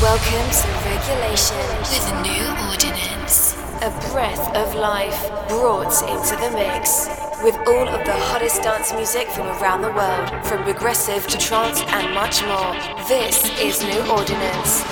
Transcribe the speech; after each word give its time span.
Welcome 0.00 0.50
to 0.50 0.88
Regulation 0.88 1.58
with 1.80 2.10
a 2.10 2.22
New 2.22 2.70
Ordinance. 2.70 3.54
A 3.82 3.90
breath 4.10 4.56
of 4.56 4.74
life 4.74 5.28
brought 5.46 5.92
into 6.08 6.36
the 6.36 6.50
mix. 6.54 7.06
With 7.44 7.54
all 7.68 7.86
of 7.86 8.06
the 8.06 8.14
hottest 8.14 8.62
dance 8.62 8.94
music 8.94 9.28
from 9.28 9.48
around 9.48 9.82
the 9.82 9.92
world, 9.92 10.30
from 10.46 10.62
progressive 10.62 11.26
to 11.26 11.36
trance 11.36 11.82
and 11.82 12.14
much 12.14 12.42
more. 12.44 12.72
This 13.08 13.44
is 13.60 13.82
New 13.82 14.10
Ordinance. 14.10 14.82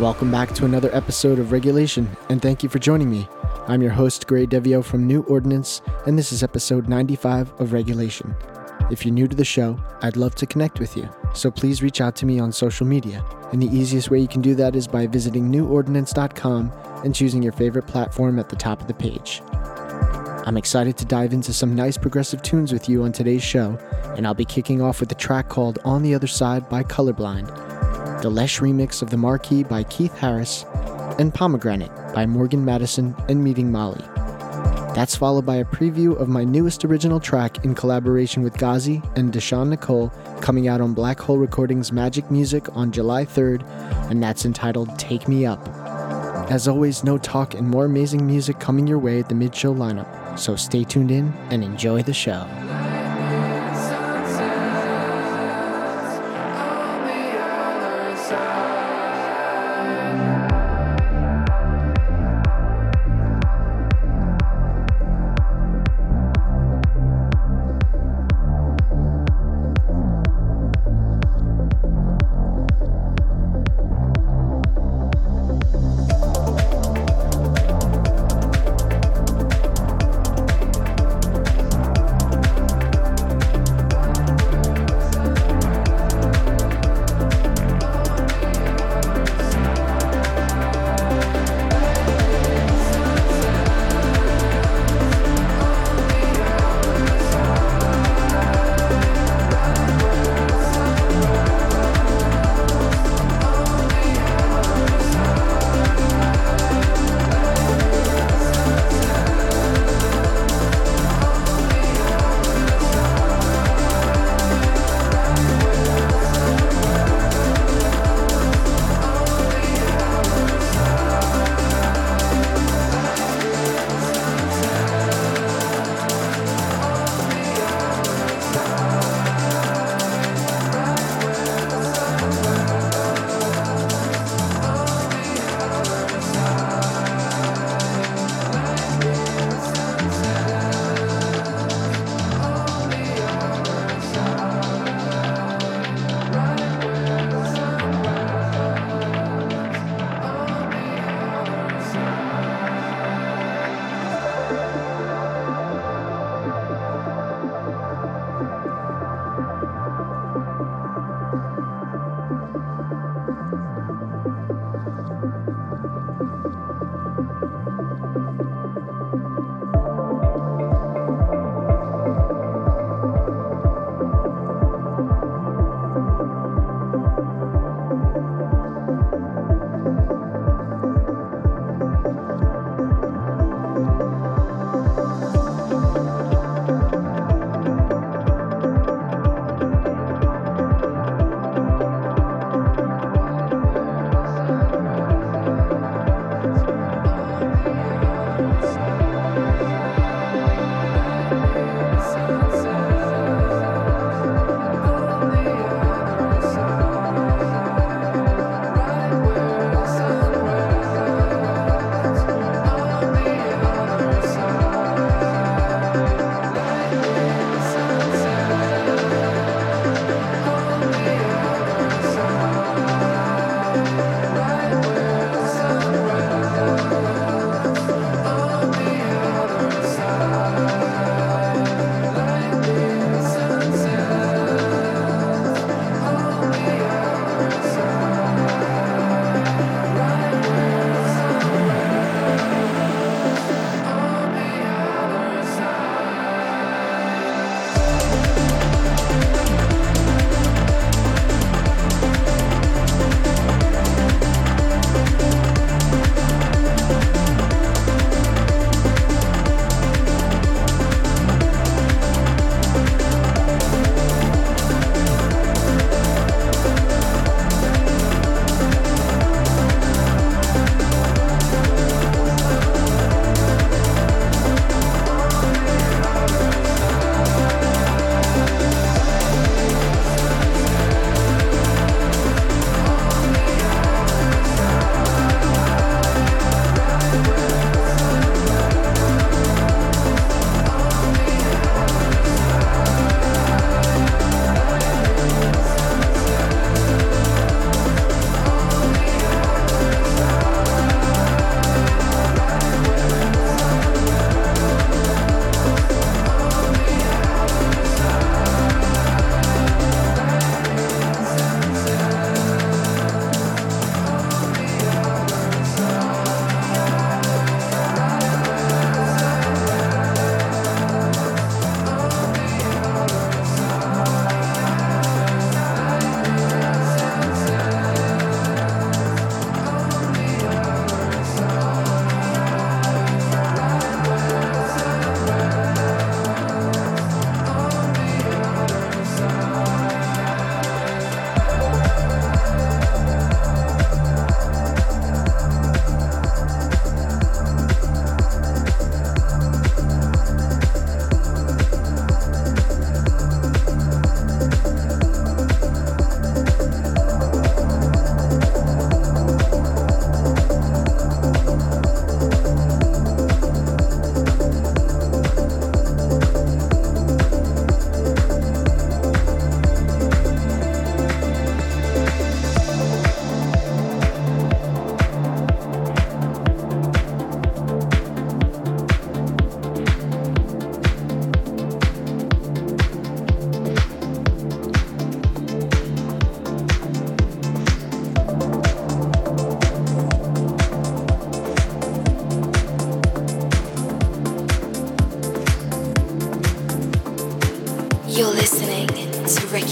Welcome 0.00 0.32
back 0.32 0.52
to 0.54 0.64
another 0.64 0.92
episode 0.92 1.38
of 1.38 1.52
Regulation, 1.52 2.10
and 2.28 2.42
thank 2.42 2.64
you 2.64 2.68
for 2.68 2.80
joining 2.80 3.08
me. 3.08 3.28
I'm 3.68 3.82
your 3.82 3.92
host, 3.92 4.26
Gray 4.26 4.48
Devio 4.48 4.84
from 4.84 5.06
New 5.06 5.22
Ordinance, 5.28 5.80
and 6.06 6.18
this 6.18 6.32
is 6.32 6.42
episode 6.42 6.88
95 6.88 7.52
of 7.60 7.72
Regulation. 7.72 8.34
If 8.88 9.04
you're 9.04 9.14
new 9.14 9.26
to 9.26 9.34
the 9.34 9.44
show, 9.44 9.78
I'd 10.02 10.16
love 10.16 10.36
to 10.36 10.46
connect 10.46 10.78
with 10.78 10.96
you, 10.96 11.08
so 11.34 11.50
please 11.50 11.82
reach 11.82 12.00
out 12.00 12.14
to 12.16 12.26
me 12.26 12.38
on 12.38 12.52
social 12.52 12.86
media. 12.86 13.24
And 13.52 13.60
the 13.60 13.66
easiest 13.66 14.10
way 14.10 14.20
you 14.20 14.28
can 14.28 14.42
do 14.42 14.54
that 14.54 14.76
is 14.76 14.86
by 14.86 15.08
visiting 15.08 15.50
newordinance.com 15.50 16.72
and 17.04 17.12
choosing 17.12 17.42
your 17.42 17.52
favorite 17.52 17.88
platform 17.88 18.38
at 18.38 18.48
the 18.48 18.54
top 18.54 18.80
of 18.80 18.86
the 18.86 18.94
page. 18.94 19.42
I'm 20.46 20.56
excited 20.56 20.96
to 20.98 21.04
dive 21.04 21.32
into 21.32 21.52
some 21.52 21.74
nice 21.74 21.98
progressive 21.98 22.42
tunes 22.42 22.72
with 22.72 22.88
you 22.88 23.02
on 23.02 23.10
today's 23.10 23.42
show, 23.42 23.76
and 24.16 24.24
I'll 24.24 24.34
be 24.34 24.44
kicking 24.44 24.80
off 24.80 25.00
with 25.00 25.10
a 25.10 25.16
track 25.16 25.48
called 25.48 25.80
On 25.84 26.04
the 26.04 26.14
Other 26.14 26.28
Side 26.28 26.68
by 26.68 26.84
Colorblind, 26.84 28.22
the 28.22 28.30
Lesh 28.30 28.60
remix 28.60 29.02
of 29.02 29.10
The 29.10 29.16
Marquee 29.16 29.64
by 29.64 29.82
Keith 29.82 30.16
Harris, 30.16 30.64
and 31.18 31.34
Pomegranate 31.34 31.90
by 32.14 32.24
Morgan 32.24 32.64
Madison 32.64 33.16
and 33.28 33.42
Meeting 33.42 33.72
Molly. 33.72 34.04
That's 34.96 35.14
followed 35.14 35.44
by 35.44 35.56
a 35.56 35.64
preview 35.66 36.18
of 36.18 36.26
my 36.26 36.42
newest 36.42 36.82
original 36.82 37.20
track 37.20 37.66
in 37.66 37.74
collaboration 37.74 38.42
with 38.42 38.56
Ghazi 38.56 39.02
and 39.14 39.30
Deshawn 39.30 39.68
Nicole 39.68 40.08
coming 40.40 40.68
out 40.68 40.80
on 40.80 40.94
Black 40.94 41.20
Hole 41.20 41.36
Recordings 41.36 41.90
Magik 41.90 42.30
Muzik 42.30 42.74
on 42.74 42.90
July 42.92 43.26
3rd, 43.26 43.62
and 44.10 44.22
that's 44.22 44.46
entitled 44.46 44.98
Take 44.98 45.28
Me 45.28 45.44
Up. 45.44 45.60
As 46.50 46.66
always, 46.66 47.04
no 47.04 47.18
talk 47.18 47.52
and 47.52 47.68
more 47.68 47.84
amazing 47.84 48.26
music 48.26 48.58
coming 48.58 48.86
your 48.86 48.98
way 48.98 49.18
at 49.18 49.28
the 49.28 49.34
mid 49.34 49.54
show 49.54 49.74
lineup, 49.74 50.38
so 50.38 50.56
stay 50.56 50.82
tuned 50.82 51.10
in 51.10 51.30
and 51.50 51.62
enjoy 51.62 52.02
the 52.02 52.14
show. 52.14 52.46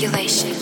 Regulation 0.07 0.54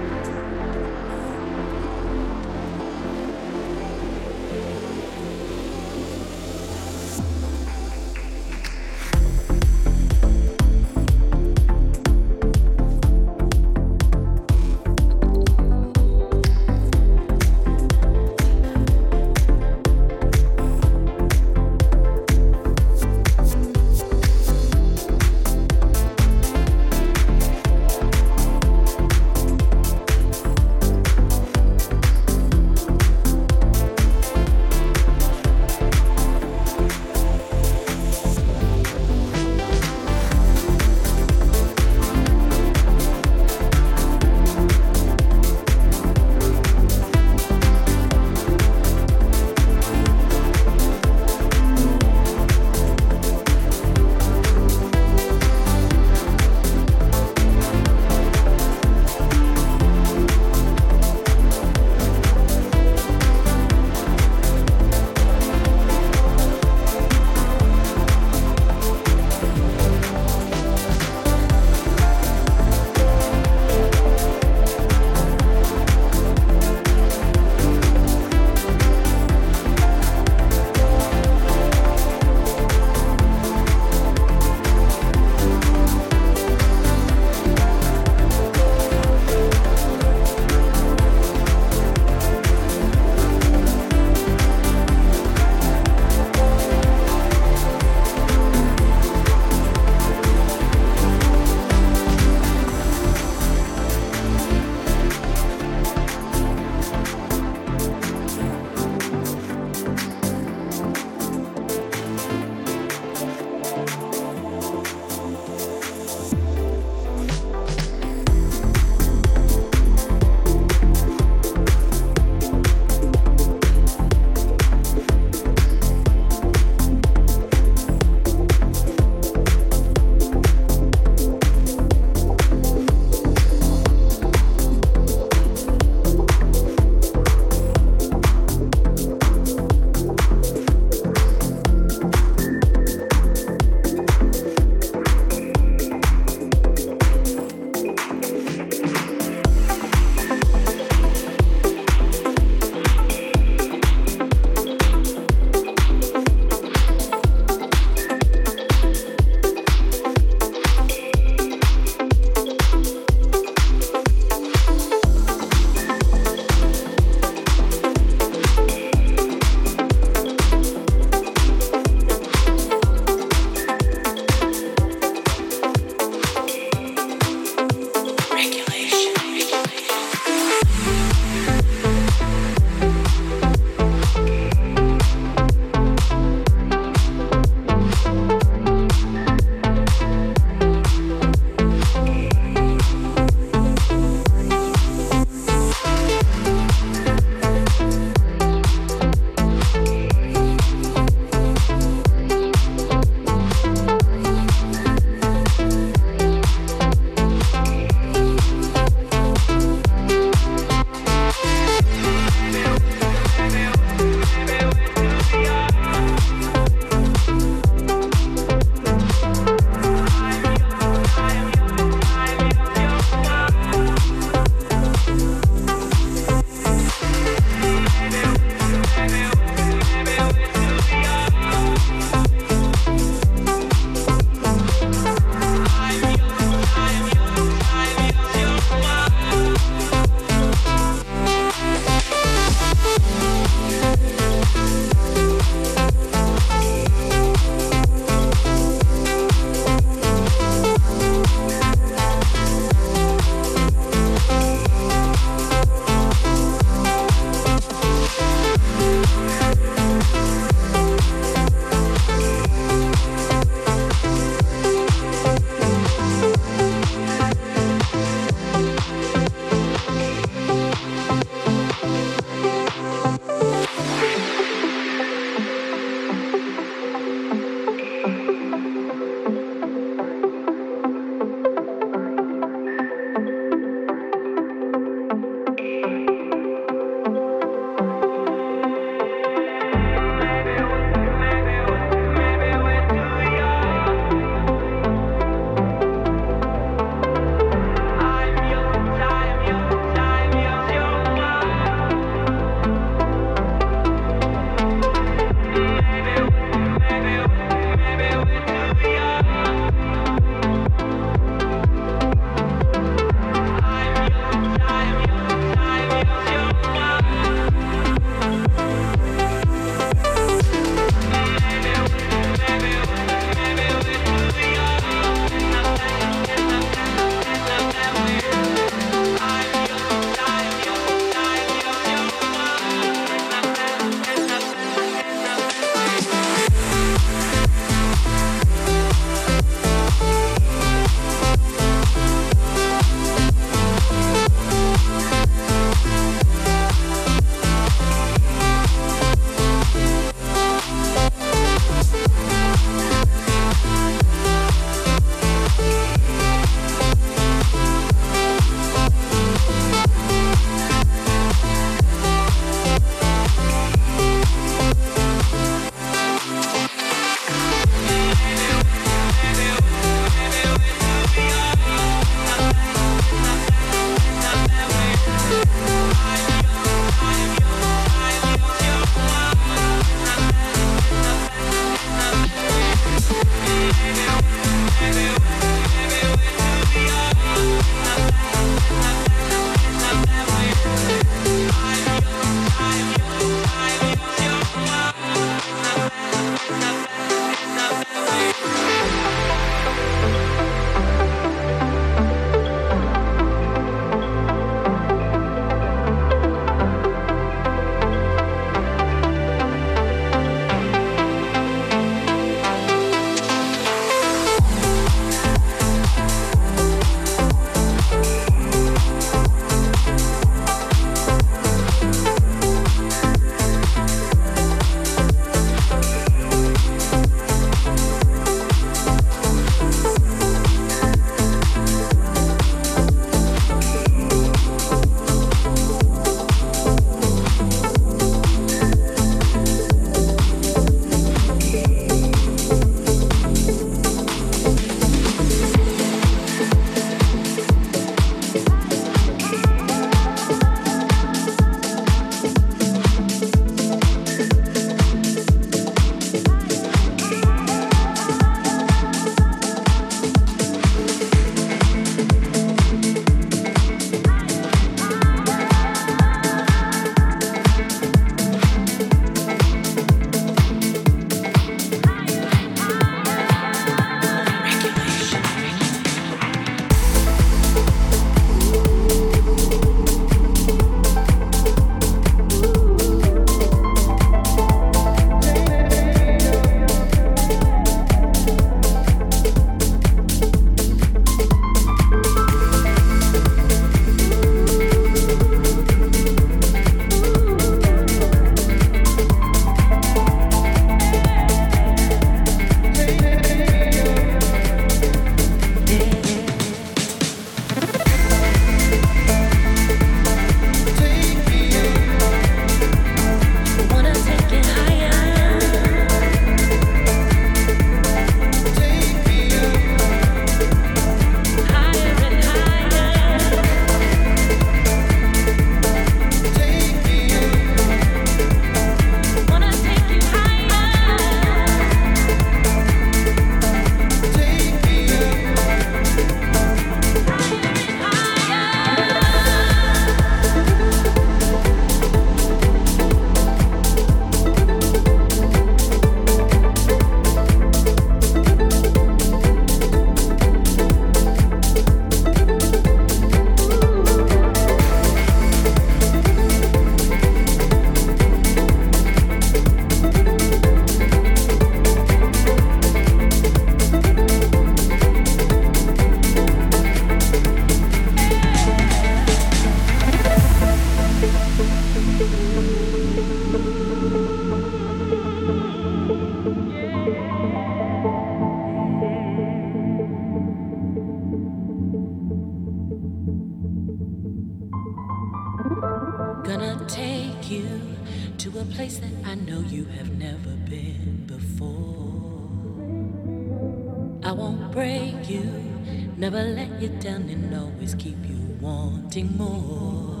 wanting 598.40 599.16
more. 599.16 600.00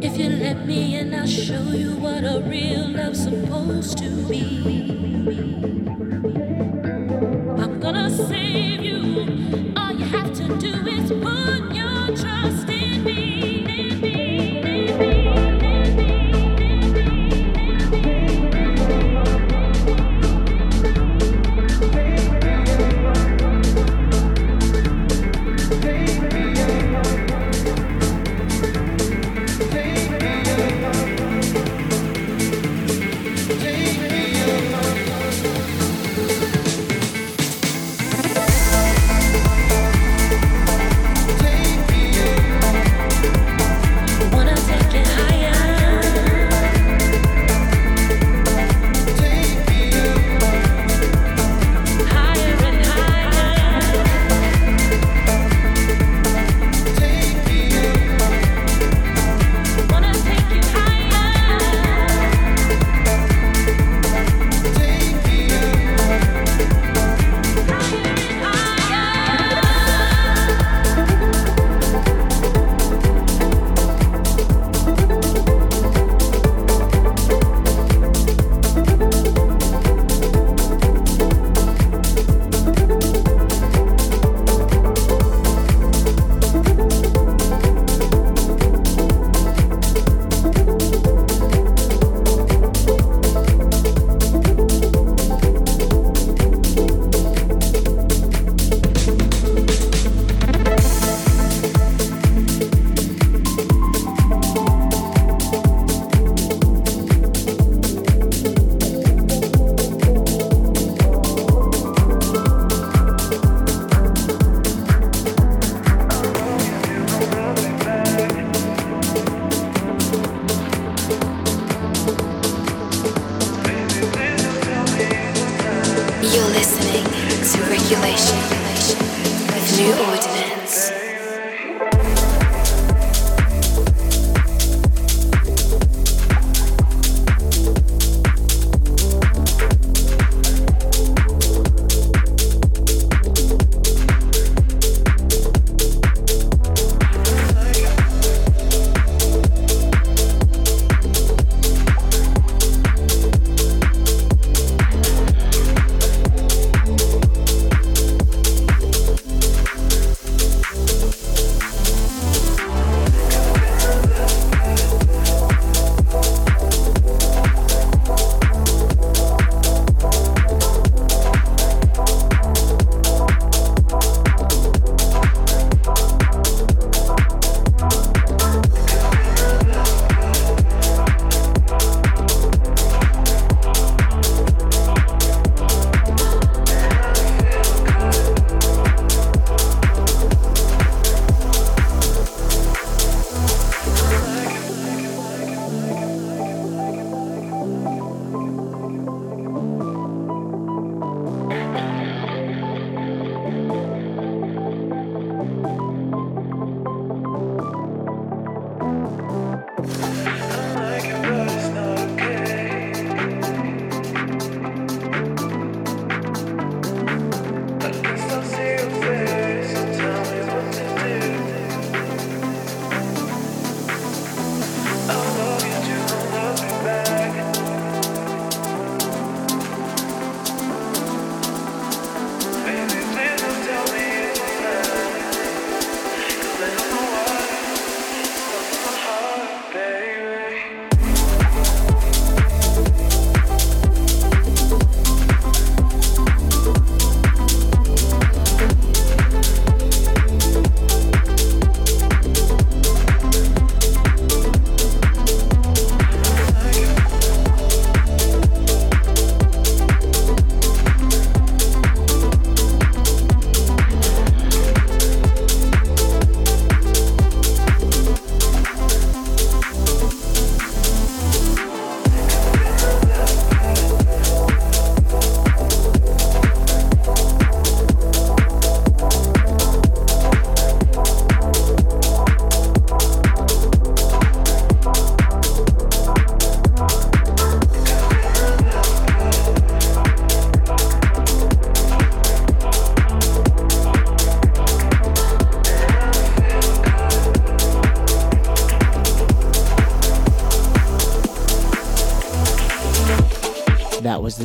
If 0.00 0.16
you 0.16 0.28
let 0.28 0.66
me 0.66 0.96
in, 0.96 1.14
I'll 1.14 1.26
show 1.26 1.72
you 1.72 1.96
what 1.96 2.24
a 2.24 2.40
real 2.46 2.88
love's 2.88 3.24
supposed 3.24 3.98
to 3.98 4.10
be. 4.28 6.11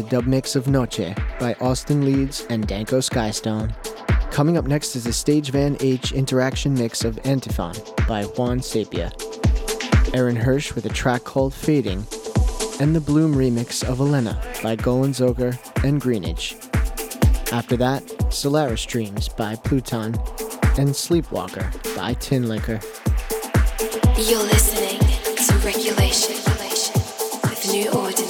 Dub 0.10 0.26
mix 0.26 0.56
of 0.56 0.67
Noche 0.67 1.13
by 1.39 1.56
Austin 1.60 2.06
Leeds 2.06 2.46
and 2.50 2.65
Danko 2.67 3.00
Skystone. 3.00 3.74
Coming 4.32 4.58
up 4.58 4.65
next 4.65 4.96
is 4.96 5.04
the 5.04 5.13
Stage 5.13 5.52
Van 5.52 5.76
H 5.80 6.12
interaction 6.12 6.74
mix 6.74 7.04
of 7.04 7.20
Antiphon 7.26 7.76
by 8.08 8.24
Juan 8.24 8.60
Sapia. 8.60 9.12
Aaron 10.13 10.36
Hirsch 10.36 10.74
with 10.74 10.86
a 10.86 10.89
track 10.89 11.24
called 11.24 11.54
Fading, 11.54 12.06
and 12.80 12.96
the 12.96 13.02
Bloom 13.02 13.36
remix 13.36 13.84
of 13.84 14.00
Elena 14.00 14.41
by 14.63 14.76
Golan 14.76 15.12
Zocher 15.12 15.58
and 15.84 16.00
Greenage. 16.00 16.56
After 17.52 17.76
that, 17.78 18.04
Solaris 18.32 18.86
Dreams 18.86 19.28
by 19.30 19.56
Pluton 19.56 20.15
and 20.78 20.96
Sleepwalker 20.96 21.70
by 21.96 22.13
Tin 22.15 22.48
Liquor. 22.48 22.80
You're 24.17 24.43
listening 24.43 25.00
to 25.00 25.54
Regulation 25.65 26.36
with 27.43 27.70
New 27.72 27.89
Ordinance. 27.91 28.27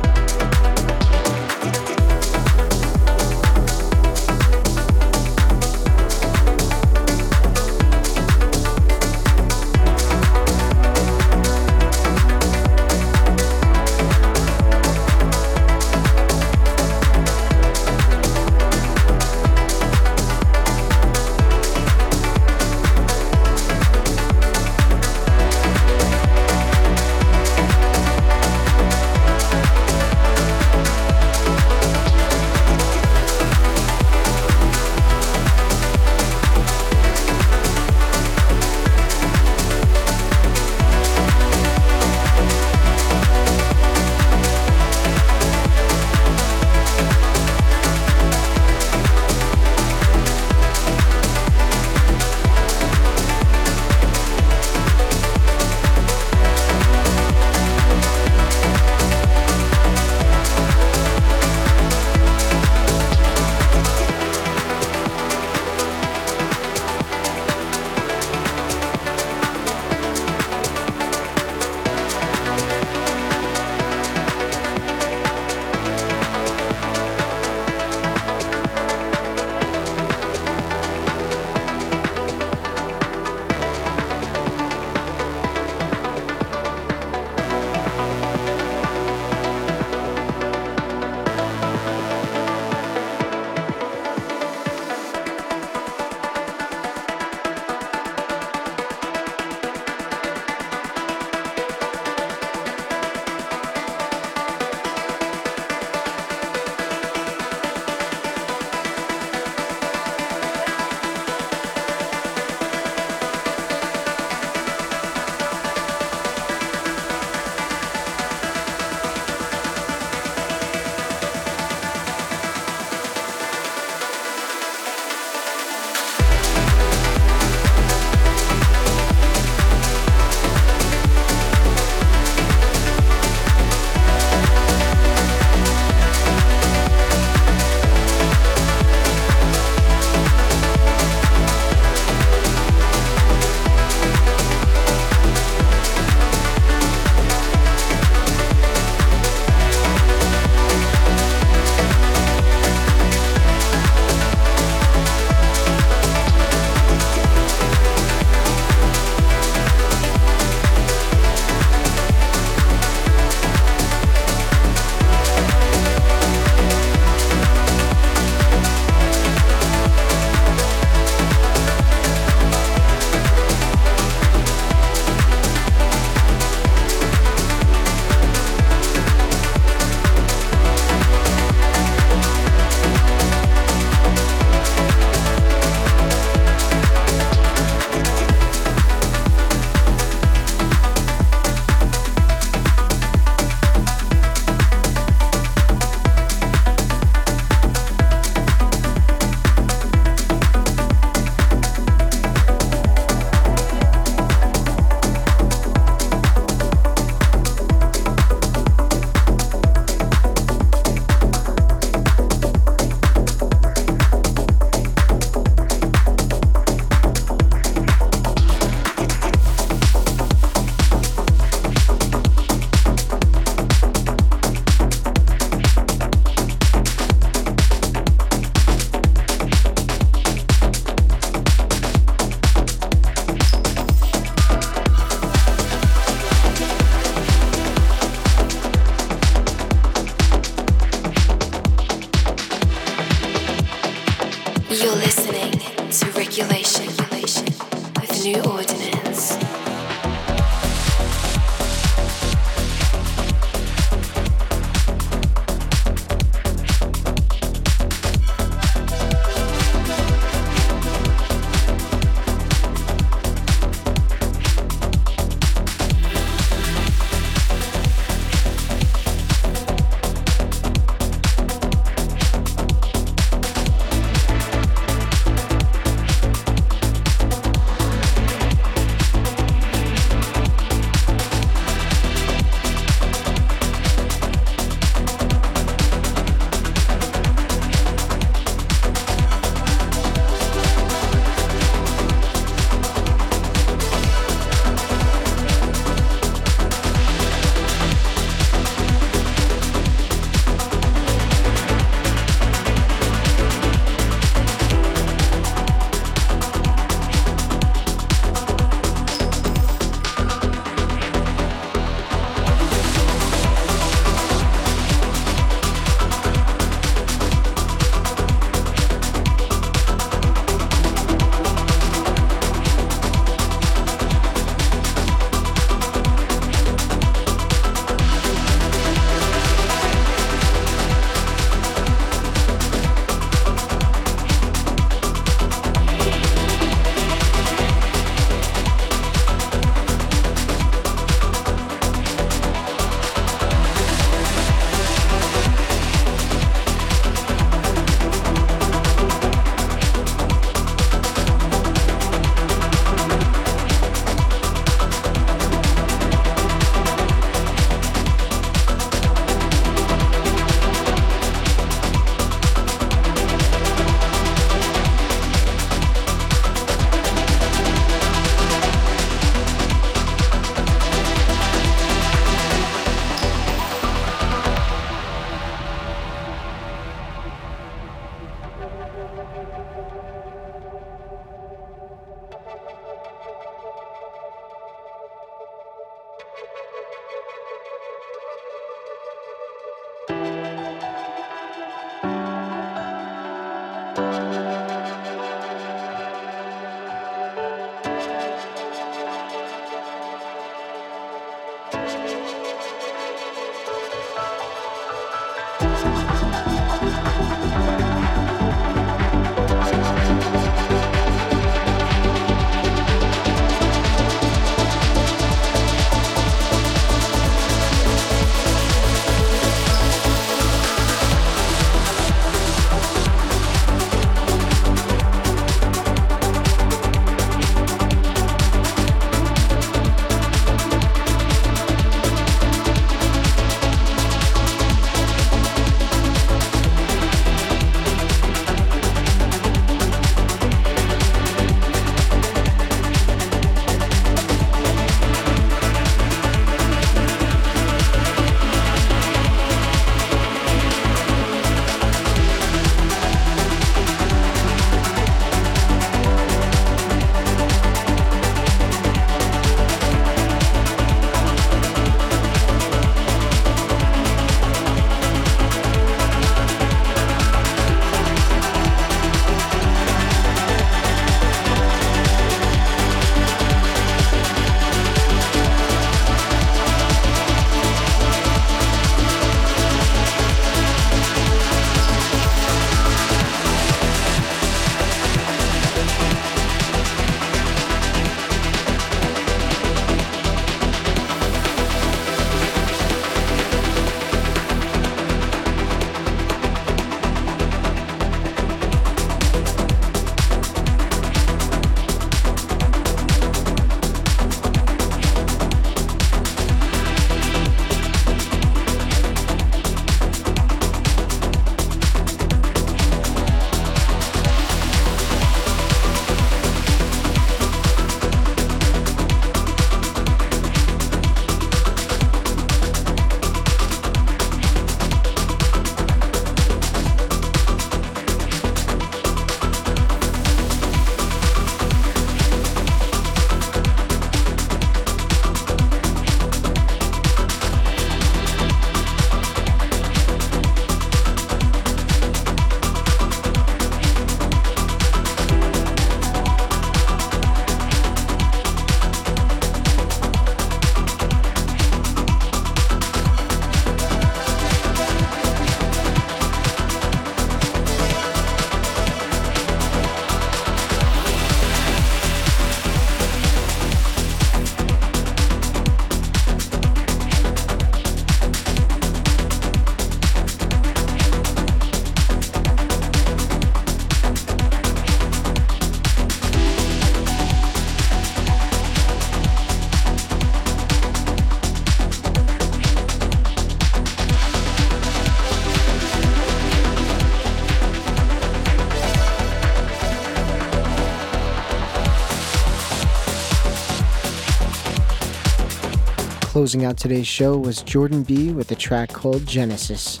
Closing 596.44 596.66
out 596.66 596.76
today's 596.76 597.06
show 597.06 597.38
was 597.38 597.62
Jordan 597.62 598.02
B 598.02 598.30
with 598.30 598.52
a 598.52 598.54
track 598.54 598.92
called 598.92 599.26
Genesis. 599.26 600.00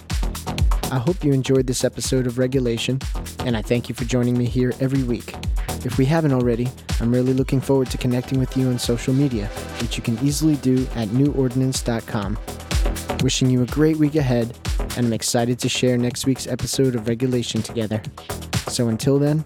I 0.92 0.98
hope 0.98 1.24
you 1.24 1.32
enjoyed 1.32 1.66
this 1.66 1.84
episode 1.84 2.26
of 2.26 2.36
Regulation, 2.36 2.98
and 3.46 3.56
I 3.56 3.62
thank 3.62 3.88
you 3.88 3.94
for 3.94 4.04
joining 4.04 4.36
me 4.36 4.44
here 4.44 4.74
every 4.78 5.04
week. 5.04 5.34
If 5.86 5.96
we 5.96 6.04
haven't 6.04 6.34
already, 6.34 6.68
I'm 7.00 7.10
really 7.14 7.32
looking 7.32 7.62
forward 7.62 7.88
to 7.92 7.96
connecting 7.96 8.38
with 8.38 8.58
you 8.58 8.68
on 8.68 8.78
social 8.78 9.14
media, 9.14 9.46
which 9.80 9.96
you 9.96 10.02
can 10.02 10.18
easily 10.18 10.56
do 10.56 10.86
at 10.96 11.08
newordinance.com. 11.08 12.38
Wishing 13.22 13.48
you 13.48 13.62
a 13.62 13.66
great 13.68 13.96
week 13.96 14.16
ahead, 14.16 14.54
and 14.98 15.06
I'm 15.06 15.14
excited 15.14 15.58
to 15.60 15.70
share 15.70 15.96
next 15.96 16.26
week's 16.26 16.46
episode 16.46 16.94
of 16.94 17.08
Regulation 17.08 17.62
together. 17.62 18.02
So 18.68 18.88
until 18.88 19.18
then, 19.18 19.44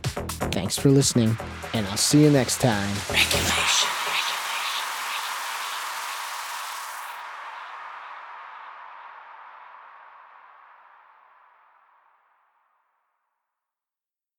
thanks 0.51 0.76
for 0.76 0.90
listening, 0.90 1.38
and 1.74 1.86
I'll 1.86 1.96
see 1.96 2.24
you 2.24 2.30
next 2.32 2.61
time. 2.61 2.92